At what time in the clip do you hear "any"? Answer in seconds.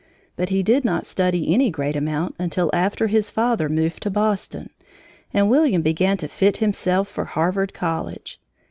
1.53-1.69